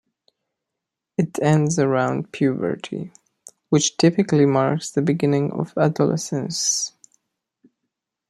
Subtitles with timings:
[1.15, 3.11] It ends around puberty,
[3.69, 6.93] which typically marks the beginning of adolescence.